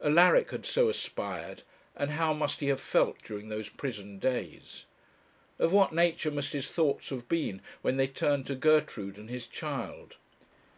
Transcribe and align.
Alaric 0.00 0.52
had 0.52 0.64
so 0.64 0.88
aspired, 0.88 1.62
and 1.94 2.12
how 2.12 2.32
must 2.32 2.60
he 2.60 2.68
have 2.68 2.80
felt 2.80 3.18
during 3.18 3.50
those 3.50 3.68
prison 3.68 4.18
days! 4.18 4.86
Of 5.58 5.70
what 5.70 5.92
nature 5.92 6.30
must 6.30 6.54
his 6.54 6.70
thoughts 6.70 7.10
have 7.10 7.28
been 7.28 7.60
when 7.82 7.98
they 7.98 8.06
turned 8.08 8.46
to 8.46 8.54
Gertrude 8.54 9.18
and 9.18 9.28
his 9.28 9.46
child! 9.46 10.16